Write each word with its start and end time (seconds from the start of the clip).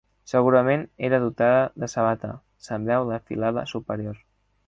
Segurament 0.29 0.85
era 1.09 1.19
dotada 1.25 1.59
de 1.83 1.91
sabata; 1.93 2.31
se'n 2.69 2.87
veu 2.89 3.07
la 3.11 3.23
filada 3.29 3.69
superior. 3.77 4.19